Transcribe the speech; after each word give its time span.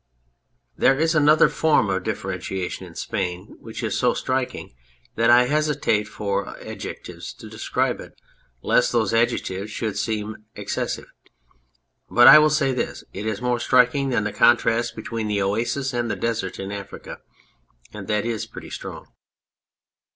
There 0.75 0.97
is 0.97 1.13
another 1.13 1.47
form 1.47 1.91
of 1.91 2.01
differentiation 2.01 2.87
in 2.87 2.95
Spain 2.95 3.57
which 3.59 3.83
is 3.83 3.99
so 3.99 4.15
striking 4.15 4.73
that 5.13 5.29
I 5.29 5.43
hesitate 5.43 6.07
for 6.07 6.57
adjectives 6.59 7.31
to 7.35 7.47
describe 7.47 7.99
it 7.99 8.19
lest 8.63 8.91
those 8.91 9.13
adjectives 9.13 9.69
should 9.69 9.99
seem 9.99 10.45
exces 10.55 10.95
sive; 10.95 11.11
but 12.09 12.27
I 12.27 12.39
will 12.39 12.49
say 12.49 12.73
this, 12.73 13.03
it 13.13 13.27
is 13.27 13.43
more 13.43 13.59
striking 13.59 14.09
than 14.09 14.23
the 14.23 14.33
contrast 14.33 14.95
between 14.95 15.27
the 15.27 15.43
oasis 15.43 15.93
and 15.93 16.09
the 16.09 16.15
desert 16.15 16.59
in 16.59 16.71
Africa, 16.71 17.19
and 17.93 18.07
that 18.07 18.25
is 18.25 18.47
pretty 18.47 18.71
strong. 18.71 19.05